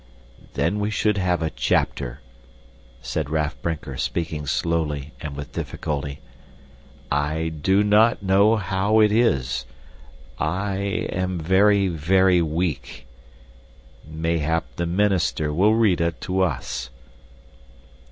[0.55, 2.21] "Then we should have a chapter,"
[3.03, 6.21] said Raff Brinker, speaking slowly and with difficulty.
[7.11, 9.67] "I do not know how it is.
[10.39, 13.05] I am very, very weak.
[14.03, 16.89] Mayhap the minister will read it to us."